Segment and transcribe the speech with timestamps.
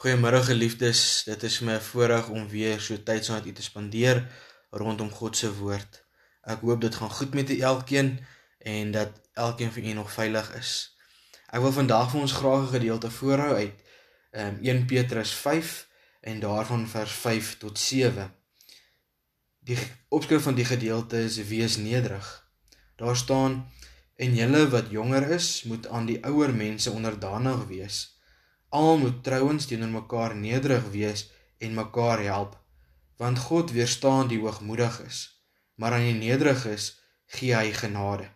[0.00, 1.00] Goeiemôre geliefdes.
[1.26, 4.22] Dit is my voorreg om weer so tyd saam met u te spandeer
[4.72, 5.98] rondom God se woord.
[6.40, 8.08] Ek hoop dit gaan goed met u elkeen
[8.58, 10.70] en dat elkeen van u nog veilig is.
[11.52, 13.82] Ek wil vandag vir ons graag 'n gedeelte voorhou uit
[14.40, 15.88] um, 1 Petrus 5
[16.20, 18.32] en daarvan vers 5 tot 7.
[19.60, 19.78] Die
[20.08, 22.30] opskrif van die gedeelte is wees nederig.
[22.96, 23.68] Daar staan
[24.16, 28.00] en julle wat jonger is, moet aan die ouer mense onderdanig wees
[28.70, 31.26] Almal moet trouens teenoor mekaar nederig wees
[31.58, 32.54] en mekaar help,
[33.18, 35.18] want God weerstaan die hoogmoediges,
[35.74, 36.92] maar aan die nederiges
[37.34, 38.28] gee hy genade.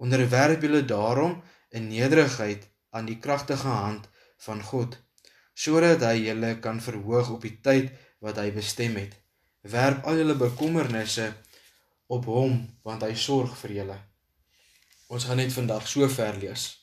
[0.00, 4.08] Onderwerp julle daarom in nederigheid aan die kragtige hand
[4.46, 4.96] van God,
[5.52, 7.92] sodat hy julle kan verhoog op die tyd
[8.24, 9.12] wat hy bestem het.
[9.60, 11.28] Werp al julle bekommernisse
[12.08, 13.98] op hom, want hy sorg vir julle.
[15.12, 16.79] Ons gaan net vandag so ver lees.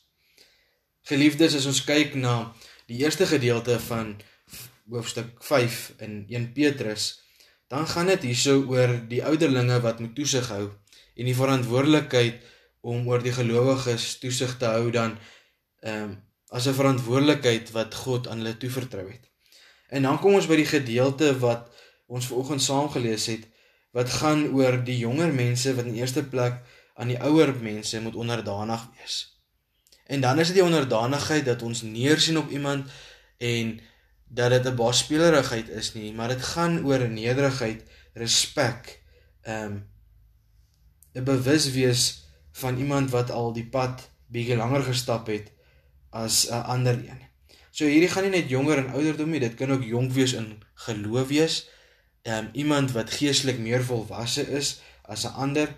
[1.08, 2.52] Geliefdes, as ons kyk na
[2.84, 4.10] die eerste gedeelte van
[4.92, 7.06] hoofstuk 5 in 1 Petrus,
[7.72, 10.66] dan gaan dit hierso oor die ouderlinge wat moet toesig hou
[11.16, 12.44] en die verantwoordelikheid
[12.84, 15.16] om oor die gelowiges toesig te hou dan
[15.80, 16.12] ehm um,
[16.52, 19.24] as 'n verantwoordelikheid wat God aan hulle toevertrou het.
[19.88, 21.72] En dan kom ons by die gedeelte wat
[22.06, 23.48] ons vanoggend saam gelees het
[23.92, 26.60] wat gaan oor die jonger mense wat in eerste plek
[26.94, 29.37] aan die ouer mense moet onderdanig wees.
[30.08, 32.88] En dan is dit die onderdanigheid dat ons neersien op iemand
[33.36, 33.80] en
[34.28, 39.02] dat dit 'n baasspelerigheid is nie, maar dit gaan oor nederigheid, respek,
[39.42, 39.86] ehm um,
[41.12, 45.52] 'n bewus wees van iemand wat al die pad bietjie langer gestap het
[46.10, 47.22] as 'n ander een.
[47.70, 50.62] So hierdie gaan nie net jonger en ouderdom nie, dit kan ook jonk wees in
[50.74, 51.68] geloof wees.
[52.22, 55.68] Ehm um, iemand wat geestelik meer volwasse is as 'n ander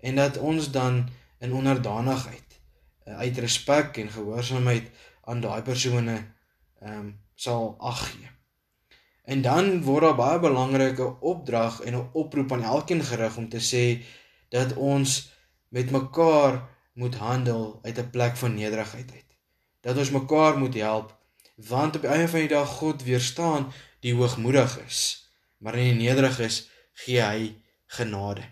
[0.00, 2.47] en dat ons dan in onderdanigheid
[3.16, 4.90] uit respek en gehoorsaamheid
[5.24, 6.16] aan daai persone
[6.80, 8.28] ehm um, sal ag gee.
[9.24, 13.60] En dan word daar baie belangrike opdrag en 'n oproep aan elkeen gerig om te
[13.60, 14.04] sê
[14.48, 15.32] dat ons
[15.68, 19.30] met mekaar moet handel uit 'n plek van nederigheid uit.
[19.80, 21.16] Dat ons mekaar moet help
[21.58, 26.68] want op die einde van die dag God weerstaan die hoogmoediges, maar in die nederiges
[26.92, 27.54] gee hy
[27.86, 28.44] genade.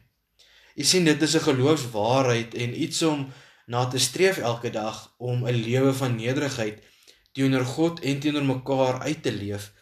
[0.75, 3.33] Jy sien dit is 'n geloofswaarheid en iets om
[3.67, 6.83] na te streef elke dag om 'n lewe van nederigheid
[7.33, 9.73] teenoor God en teenoor mekaar uit te leef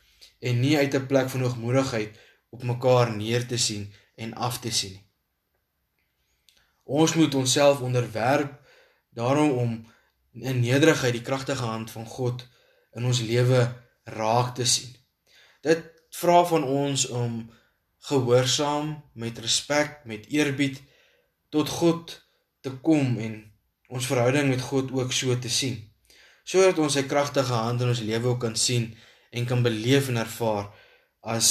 [0.40, 2.18] en nie uit 'n plek van hoogmoedigheid
[2.50, 5.04] op mekaar neer te sien en af te sien nie.
[6.84, 8.60] Ons moet onsself onderwerp
[9.10, 9.86] daarom om
[10.32, 12.48] in nederigheid die kragtige hand van God
[12.92, 14.92] in ons lewe raak te sien.
[15.60, 15.80] Dit
[16.10, 17.50] vra van ons om
[17.98, 20.82] gehoorsaam met respek, met eerbied
[21.48, 22.20] tot God
[22.60, 23.53] te kom en
[23.94, 25.78] ons verhouding met God ook so te sien.
[26.44, 28.90] Sodat ons sy kragtige hand in ons lewe ook kan sien
[29.34, 30.68] en kan beleef en ervaar
[31.22, 31.50] as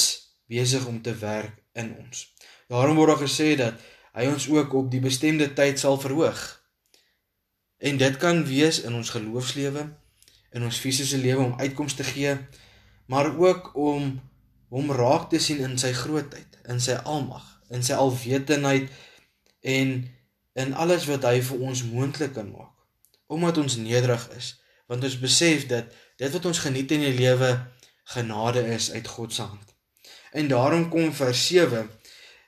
[0.52, 2.28] besig om te werk in ons.
[2.70, 3.80] Daarom word daar gesê dat
[4.14, 6.42] hy ons ook op die bestemde tyd sal verhoog.
[7.84, 9.88] En dit kan wees in ons geloofslewe,
[10.54, 12.36] in ons fisiese lewe om uitkomste te gee,
[13.10, 14.14] maar ook om
[14.74, 17.44] hom raak te sien in sy grootheid, in sy almag,
[17.74, 18.92] in sy alwetendheid
[19.76, 19.96] en
[20.54, 22.74] in alles wat hy vir ons moontlik kan maak.
[23.34, 24.54] Omdat ons nederig is,
[24.88, 25.90] want ons besef dat
[26.22, 27.50] dit wat ons geniet in die lewe
[28.14, 29.74] genade is uit God se hand.
[30.34, 31.90] En daarom kom vers 7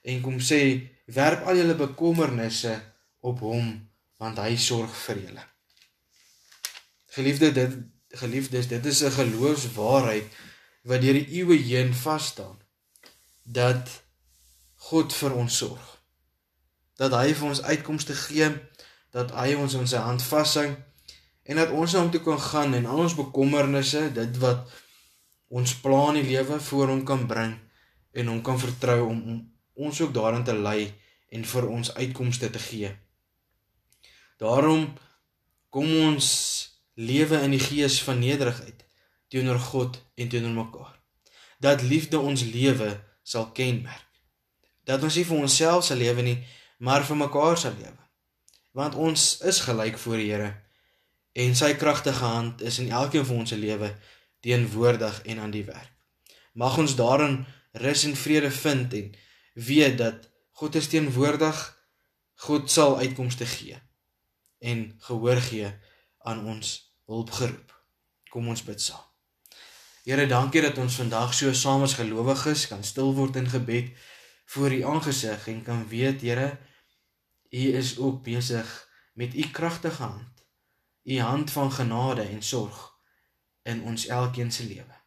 [0.02, 0.62] en kom sê
[1.06, 2.76] werp al julle bekommernisse
[3.26, 3.74] op hom
[4.22, 5.44] want hy sorg vir julle.
[7.16, 7.76] Geliefde dit
[8.16, 10.28] geliefdes dit is 'n geloofswaarheid
[10.84, 12.60] wat deur die eeue heen vas staan
[13.44, 13.90] dat
[14.76, 15.95] God vir ons sorg
[17.00, 18.50] dat hy vir ons uitkomste gee,
[19.16, 20.68] dat hy ons in sy hand vashou
[21.46, 24.72] en dat ons na hom toe kan gaan en al ons bekommernisse, dit wat
[25.54, 27.54] ons plan in die lewe voor hom kan bring
[28.16, 30.94] en hom kan vertrou om, om ons ook daarin te lei
[31.36, 32.92] en vir ons uitkomste te gee.
[34.40, 34.88] Daarom
[35.70, 36.28] kom ons
[36.96, 38.86] lewe in die gees van nederigheid
[39.32, 40.94] teenoor God en teenoor mekaar.
[41.60, 42.94] Dat liefde ons lewe
[43.24, 44.04] sal kenmerk.
[44.86, 46.38] Dat ons nie vir onsself sal lewe nie,
[46.78, 48.04] maar vir mekaar sal lewe.
[48.76, 50.52] Want ons is gelyk voor die Here
[51.36, 53.90] en sy kragtige hand is in elkeen van ons se lewe
[54.40, 55.92] teenwoordig en aan die werk.
[56.54, 57.42] Mag ons daarin
[57.84, 59.10] rus en vrede vind en
[59.54, 61.64] weet dat God is teenwoordig.
[62.48, 63.80] God sal uitkomste gee
[64.60, 65.72] en gehoor gee
[66.24, 66.72] aan ons
[67.08, 67.74] hulpgeroep.
[68.32, 69.04] Kom ons bid saam.
[70.06, 73.92] Here, dankie dat ons vandag so saam as gelowiges kan stil word in gebed
[74.46, 76.58] voor u aangesig en kan weet Here
[77.50, 80.46] u is ook besig met u kragtige hand
[81.04, 82.94] u hand van genade en sorg
[83.64, 85.04] in ons elkeen se lewe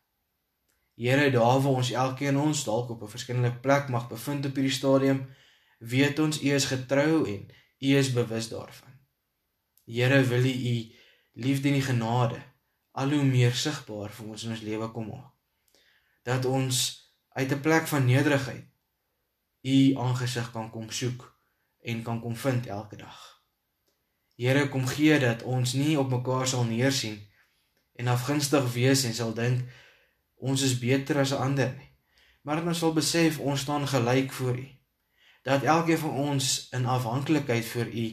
[0.99, 4.75] Here, daar waar ons elkeen ons dalk op 'n verskillende plek mag bevind op hierdie
[4.75, 5.29] stadium,
[5.79, 7.47] weet ons U is getrou en
[7.79, 8.95] U is bewus daarvan.
[9.85, 10.93] Here, wil U U
[11.33, 12.43] liefde en U genade
[12.91, 15.35] al hoe meer sigbaar vir ons in ons lewe kom maak.
[16.23, 16.77] Dat ons
[17.29, 18.67] uit 'n plek van nederigheid
[19.69, 21.25] U aangesig kan kom soek
[21.91, 23.19] en kan kom vind elke dag.
[24.39, 27.19] Here, kom gee dat ons nie op mekaar sal neersien
[27.99, 29.67] en afgunstig wees en sal dink
[30.39, 31.91] ons is beter as ander nie.
[32.47, 34.67] Maar dat ons sal besef ons staan gelyk voor U.
[35.43, 38.07] Dat elkeen van ons in afhanklikheid vir U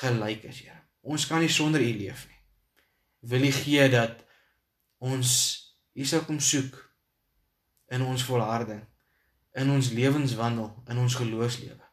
[0.00, 0.80] gelyk is, Here.
[1.00, 2.40] Ons kan nie sonder U leef nie.
[3.30, 4.24] Wil U gee dat
[4.98, 5.30] ons
[5.92, 6.76] U sal kom soek
[7.92, 8.80] in ons volharding,
[9.52, 11.86] in ons lewenswandel, in ons geloofslewe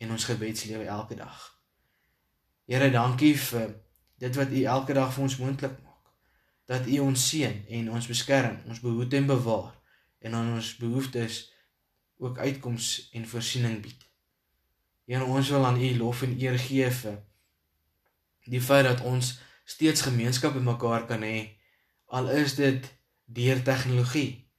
[0.00, 1.38] en ons gebedslewe elke dag.
[2.70, 3.74] Here, dankie vir
[4.20, 5.88] dit wat U elke dag vir ons moontlik maak
[6.70, 9.72] dat U ons seën en ons beskerm, ons behoed en bewaar
[10.22, 11.42] en aan ons behoeftes
[12.20, 14.06] ook uitkoms en voorsiening bied.
[15.10, 17.18] Here, ons wil aan U lof en eer gee vir
[18.50, 21.58] die feit dat ons steeds gemeenskap met mekaar kan hê
[22.10, 22.86] al is dit
[23.30, 24.49] deur tegnologie.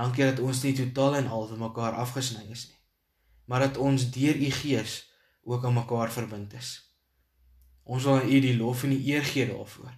[0.00, 2.80] Dankie dat ons nie totaal en al van mekaar afgesny is nie,
[3.44, 4.98] maar dat ons deur U Gees
[5.44, 6.74] ook aan mekaar verbind is.
[7.84, 9.92] Ons wil aan U die lof en die eer gee daarvoor.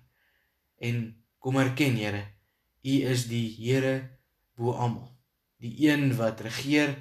[0.82, 2.22] En Kom erken, Here,
[2.86, 3.96] U is die Here
[4.54, 5.08] bo almal.
[5.58, 6.94] Die een wat regeer,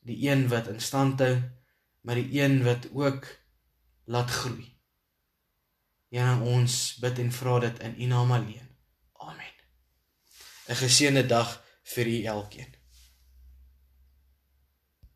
[0.00, 1.34] die een wat in stand hou,
[2.00, 3.28] maar die een wat ook
[4.08, 4.64] laat groei.
[6.08, 8.70] Here, ons bid en vra dit in U naam alleen.
[9.20, 9.52] Amen.
[10.72, 12.81] 'n Geseënde dag vir u elkeen.